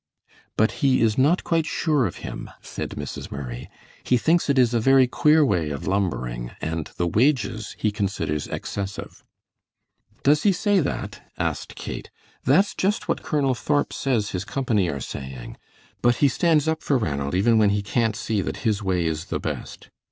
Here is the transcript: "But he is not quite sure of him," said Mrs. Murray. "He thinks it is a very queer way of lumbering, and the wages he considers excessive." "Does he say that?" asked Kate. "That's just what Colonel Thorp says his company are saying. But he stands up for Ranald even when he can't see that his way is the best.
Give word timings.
"But 0.57 0.71
he 0.81 0.99
is 1.03 1.15
not 1.15 1.43
quite 1.43 1.67
sure 1.67 2.07
of 2.07 2.15
him," 2.25 2.49
said 2.59 2.89
Mrs. 2.95 3.31
Murray. 3.31 3.69
"He 4.03 4.17
thinks 4.17 4.49
it 4.49 4.57
is 4.57 4.73
a 4.73 4.79
very 4.79 5.05
queer 5.05 5.45
way 5.45 5.69
of 5.69 5.85
lumbering, 5.85 6.49
and 6.59 6.89
the 6.97 7.05
wages 7.05 7.75
he 7.77 7.91
considers 7.91 8.47
excessive." 8.47 9.23
"Does 10.23 10.41
he 10.41 10.53
say 10.53 10.79
that?" 10.79 11.21
asked 11.37 11.75
Kate. 11.75 12.09
"That's 12.43 12.73
just 12.73 13.07
what 13.07 13.21
Colonel 13.21 13.53
Thorp 13.53 13.93
says 13.93 14.31
his 14.31 14.43
company 14.43 14.89
are 14.89 14.99
saying. 15.01 15.57
But 16.01 16.15
he 16.15 16.29
stands 16.29 16.67
up 16.67 16.81
for 16.81 16.97
Ranald 16.97 17.35
even 17.35 17.59
when 17.59 17.69
he 17.69 17.83
can't 17.83 18.15
see 18.15 18.41
that 18.41 18.57
his 18.65 18.81
way 18.81 19.05
is 19.05 19.25
the 19.25 19.39
best. 19.39 19.91